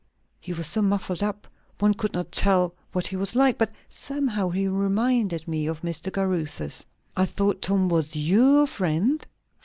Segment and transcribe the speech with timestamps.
[0.39, 1.47] He was so muffled up,
[1.77, 6.11] one could not tell what he was like; but somehow he reminded me of Mr.
[6.11, 6.83] Caruthers."
[7.15, 9.23] "I thought Tom was your friend?"